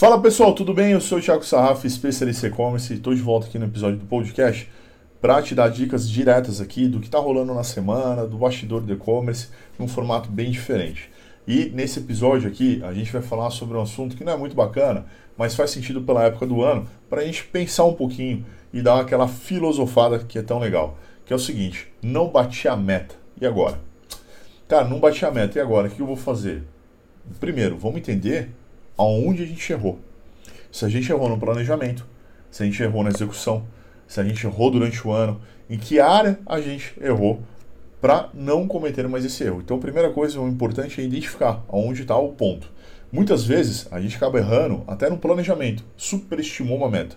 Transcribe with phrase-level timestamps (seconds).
[0.00, 0.92] Fala pessoal, tudo bem?
[0.92, 4.06] Eu sou o Thiago Sarraf, especialista e-commerce, e estou de volta aqui no episódio do
[4.06, 4.66] podcast
[5.20, 8.94] para te dar dicas diretas aqui do que está rolando na semana, do bastidor do
[8.94, 11.10] e-commerce, num formato bem diferente.
[11.46, 14.56] E nesse episódio aqui a gente vai falar sobre um assunto que não é muito
[14.56, 15.04] bacana,
[15.36, 19.00] mas faz sentido pela época do ano, para a gente pensar um pouquinho e dar
[19.00, 20.96] aquela filosofada que é tão legal.
[21.26, 23.16] Que é o seguinte: não bati a meta.
[23.38, 23.78] E agora?
[24.66, 25.58] Cara, não bati a meta.
[25.58, 25.88] E agora?
[25.88, 26.64] O que eu vou fazer?
[27.38, 28.48] Primeiro, vamos entender
[28.96, 29.98] aonde a gente errou.
[30.70, 32.06] Se a gente errou no planejamento,
[32.50, 33.64] se a gente errou na execução,
[34.06, 37.40] se a gente errou durante o ano, em que área a gente errou
[38.00, 39.60] para não cometer mais esse erro.
[39.60, 42.70] Então, a primeira coisa, o importante é identificar aonde está o ponto.
[43.12, 47.16] Muitas vezes a gente acaba errando até no planejamento, superestimou uma meta.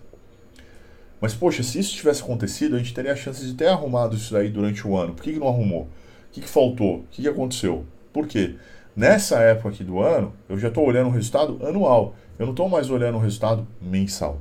[1.22, 4.34] Mas, poxa, se isso tivesse acontecido, a gente teria a chance de ter arrumado isso
[4.34, 5.14] daí durante o ano.
[5.14, 5.84] Por que, que não arrumou?
[5.84, 5.88] O
[6.34, 6.98] que, que faltou?
[6.98, 7.86] O que, que aconteceu?
[8.12, 8.55] Por quê?
[8.95, 12.15] Nessa época aqui do ano, eu já estou olhando o resultado anual.
[12.38, 14.39] Eu não estou mais olhando o resultado mensal.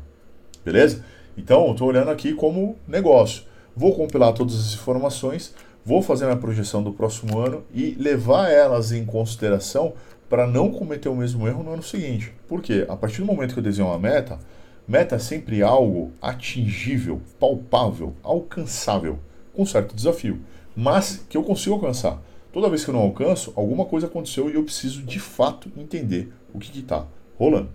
[0.63, 1.05] Beleza?
[1.37, 3.45] Então, eu estou olhando aqui como negócio.
[3.75, 8.93] Vou compilar todas as informações, vou fazer minha projeção do próximo ano e levar elas
[8.93, 9.95] em consideração
[10.29, 12.33] para não cometer o mesmo erro no ano seguinte.
[12.47, 12.85] Por quê?
[12.89, 14.39] A partir do momento que eu desenho uma meta,
[14.87, 19.19] meta é sempre algo atingível, palpável, alcançável,
[19.55, 20.41] com certo desafio,
[20.77, 22.21] mas que eu consigo alcançar.
[22.53, 26.31] Toda vez que eu não alcanço, alguma coisa aconteceu e eu preciso de fato entender
[26.53, 27.07] o que está
[27.39, 27.71] rolando.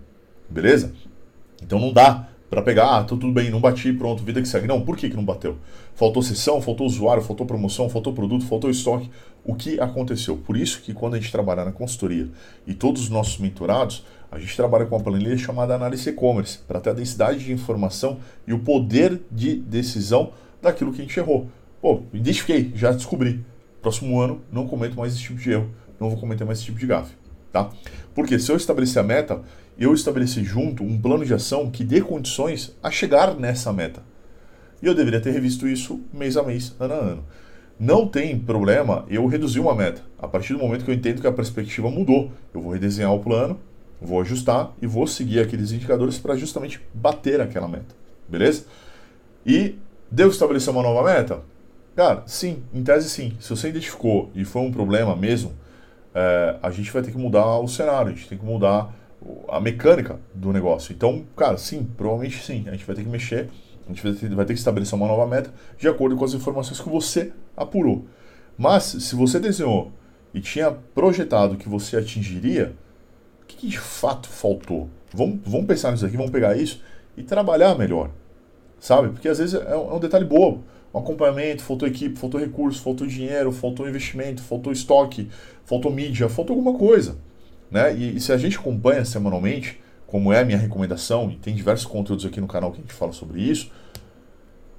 [0.48, 0.92] Beleza?
[1.60, 4.66] Então não dá para pegar, ah, tudo bem, não bati, pronto, vida que segue.
[4.66, 5.58] Não, por que, que não bateu?
[5.94, 9.10] Faltou sessão, faltou usuário, faltou promoção, faltou produto, faltou estoque.
[9.44, 10.36] O que aconteceu?
[10.36, 12.28] Por isso que quando a gente trabalhar na consultoria
[12.66, 16.80] e todos os nossos mentorados, a gente trabalha com uma planilha chamada análise e-commerce, para
[16.80, 20.32] ter a densidade de informação e o poder de decisão
[20.62, 21.48] daquilo que a gente errou.
[21.82, 23.44] Pô, identifiquei, já descobri
[23.80, 26.78] próximo ano não cometo mais esse tipo de erro, não vou cometer mais esse tipo
[26.78, 27.14] de gafe,
[27.52, 27.70] tá?
[28.14, 29.40] Porque se eu estabelecer a meta,
[29.78, 34.02] eu estabeleci junto um plano de ação que dê condições a chegar nessa meta.
[34.82, 37.24] E eu deveria ter revisto isso mês a mês, ano a ano.
[37.78, 40.02] Não tem problema eu reduzir uma meta.
[40.18, 43.20] A partir do momento que eu entendo que a perspectiva mudou, eu vou redesenhar o
[43.20, 43.60] plano,
[44.00, 47.94] vou ajustar e vou seguir aqueles indicadores para justamente bater aquela meta.
[48.28, 48.64] Beleza?
[49.46, 49.76] E
[50.10, 51.40] devo estabelecer uma nova meta?
[51.98, 53.36] Cara, sim, em tese sim.
[53.40, 55.52] Se você identificou e foi um problema mesmo,
[56.14, 58.94] é, a gente vai ter que mudar o cenário, a gente tem que mudar
[59.48, 60.92] a mecânica do negócio.
[60.92, 62.68] Então, cara, sim, provavelmente sim.
[62.68, 63.50] A gente vai ter que mexer,
[63.84, 66.34] a gente vai ter, vai ter que estabelecer uma nova meta de acordo com as
[66.34, 68.06] informações que você apurou.
[68.56, 69.90] Mas, se você desenhou
[70.32, 72.76] e tinha projetado que você atingiria,
[73.42, 74.88] o que, que de fato faltou?
[75.12, 76.80] Vamos, vamos pensar nisso aqui, vamos pegar isso
[77.16, 78.08] e trabalhar melhor,
[78.80, 79.08] sabe?
[79.08, 82.82] Porque às vezes é um, é um detalhe bobo um acompanhamento, faltou equipe, faltou recurso,
[82.82, 85.28] faltou dinheiro, faltou investimento, faltou estoque,
[85.64, 87.18] faltou mídia, faltou alguma coisa.
[87.70, 87.94] Né?
[87.94, 91.86] E, e, se a gente acompanha semanalmente, como é a minha recomendação, e tem diversos
[91.86, 93.70] conteúdos aqui no canal que a gente fala sobre isso,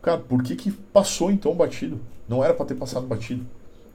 [0.01, 1.99] cara, por que, que passou então batido?
[2.27, 3.45] Não era para ter passado batido.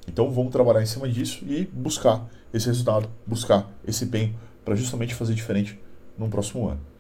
[0.07, 4.35] Então vamos trabalhar em cima disso e buscar esse resultado, buscar esse empenho
[4.65, 5.79] para justamente fazer diferente
[6.17, 6.94] no próximo ano.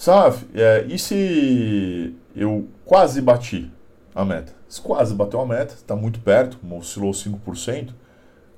[0.00, 3.70] Sabe, é, e se eu quase bati
[4.14, 4.50] a meta?
[4.66, 7.90] Se quase bateu a meta, está muito perto, oscilou 5%,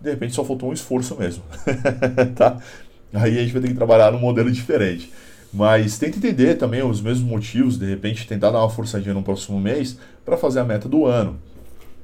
[0.00, 1.42] de repente só faltou um esforço mesmo.
[2.36, 2.58] tá?
[3.12, 5.12] Aí a gente vai ter que trabalhar num modelo diferente.
[5.52, 9.60] Mas tenta entender também os mesmos motivos, de repente tentar dar uma forçadinha no próximo
[9.60, 11.40] mês para fazer a meta do ano.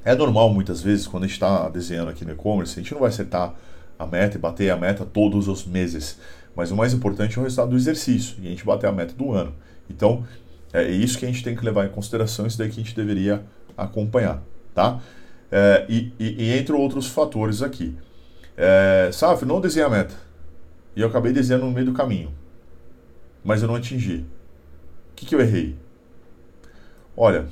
[0.04, 3.02] É normal muitas vezes, quando a gente está desenhando aqui no e-commerce, a gente não
[3.02, 3.54] vai acertar
[3.98, 6.18] a meta e bater a meta todos os meses.
[6.54, 9.14] Mas o mais importante é o resultado do exercício e a gente bater a meta
[9.14, 9.54] do ano.
[9.88, 10.26] Então,
[10.72, 12.94] é isso que a gente tem que levar em consideração, isso daí que a gente
[12.94, 13.42] deveria
[13.76, 14.42] acompanhar,
[14.74, 15.00] tá?
[15.50, 17.96] É, e, e, e, entre outros fatores aqui.
[18.56, 20.14] É, Saf, não desenhei a meta.
[20.94, 22.32] E eu acabei desenhando no meio do caminho.
[23.42, 24.26] Mas eu não atingi.
[25.12, 25.76] O que, que eu errei?
[27.16, 27.46] Olha,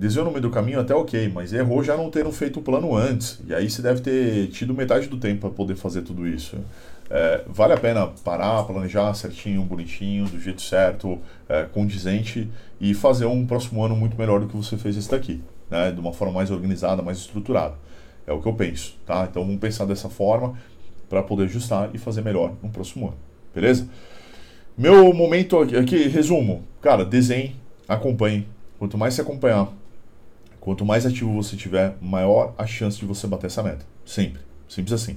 [0.00, 2.96] desenhou no meio do caminho até ok, mas errou já não tendo feito o plano
[2.96, 3.38] antes.
[3.46, 6.56] E aí você deve ter tido metade do tempo para poder fazer tudo isso.
[7.10, 12.48] É, vale a pena parar, planejar certinho, bonitinho, do jeito certo, é, condizente
[12.80, 15.90] e fazer um próximo ano muito melhor do que você fez esse daqui, né?
[15.90, 17.74] de uma forma mais organizada, mais estruturada.
[18.26, 19.26] É o que eu penso, tá?
[19.30, 20.54] Então vamos pensar dessa forma
[21.10, 23.16] para poder ajustar e fazer melhor no próximo ano,
[23.54, 23.88] beleza?
[24.78, 27.56] Meu momento aqui, resumo, cara, desenhe,
[27.88, 28.46] acompanhe.
[28.78, 29.68] Quanto mais você acompanhar,
[30.60, 33.84] quanto mais ativo você tiver, maior a chance de você bater essa meta.
[34.04, 35.16] Sempre, simples assim,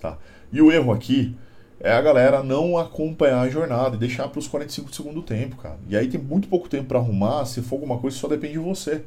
[0.00, 0.16] tá?
[0.52, 1.36] E o erro aqui
[1.80, 5.56] é a galera não acompanhar a jornada e deixar para os 45 do segundo tempo,
[5.56, 5.78] cara.
[5.88, 8.60] E aí tem muito pouco tempo para arrumar, se for alguma coisa só depende de
[8.60, 9.04] você.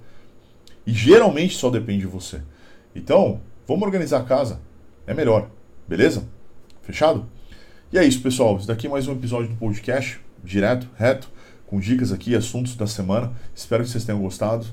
[0.86, 2.42] E geralmente só depende de você.
[2.96, 4.60] Então, vamos organizar a casa.
[5.06, 5.50] É melhor.
[5.88, 6.28] Beleza?
[6.82, 7.26] Fechado?
[7.92, 8.58] E é isso, pessoal.
[8.58, 11.30] Isso daqui é mais um episódio do podcast, direto, reto,
[11.66, 13.32] com dicas aqui, assuntos da semana.
[13.56, 14.66] Espero que vocês tenham gostado.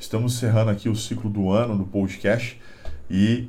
[0.00, 2.58] Estamos encerrando aqui o ciclo do ano do podcast
[3.10, 3.46] e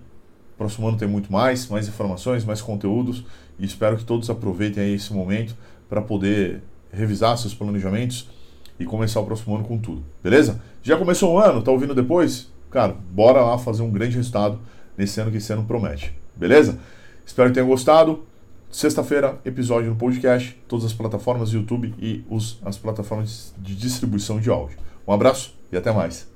[0.58, 3.24] próximo ano tem muito mais, mais informações, mais conteúdos
[3.58, 5.56] e espero que todos aproveitem aí esse momento
[5.90, 6.62] para poder
[6.92, 8.30] revisar seus planejamentos
[8.78, 10.62] e começar o próximo ano com tudo, beleza?
[10.84, 12.52] Já começou o ano, tá ouvindo depois?
[12.70, 14.60] Cara, bora lá fazer um grande resultado
[14.98, 16.78] nesse ano que esse ano promete, beleza?
[17.26, 18.26] Espero que tenham gostado.
[18.70, 24.50] Sexta-feira, episódio no podcast, todas as plataformas YouTube e os, as plataformas de distribuição de
[24.50, 24.78] áudio.
[25.08, 26.31] Um abraço e até mais.